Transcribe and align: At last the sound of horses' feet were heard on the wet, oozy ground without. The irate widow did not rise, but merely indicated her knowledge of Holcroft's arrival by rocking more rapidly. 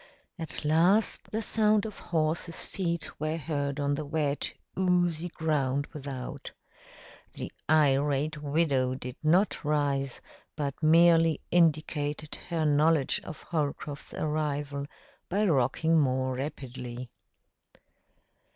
At 0.39 0.65
last 0.65 1.29
the 1.31 1.43
sound 1.43 1.85
of 1.85 1.99
horses' 1.99 2.65
feet 2.65 3.19
were 3.19 3.37
heard 3.37 3.79
on 3.79 3.93
the 3.93 4.03
wet, 4.03 4.51
oozy 4.75 5.29
ground 5.29 5.85
without. 5.93 6.51
The 7.33 7.51
irate 7.69 8.41
widow 8.41 8.95
did 8.95 9.15
not 9.21 9.63
rise, 9.63 10.19
but 10.55 10.73
merely 10.81 11.39
indicated 11.51 12.33
her 12.49 12.65
knowledge 12.65 13.19
of 13.23 13.43
Holcroft's 13.43 14.15
arrival 14.15 14.87
by 15.29 15.45
rocking 15.45 15.99
more 15.99 16.33
rapidly. 16.33 17.11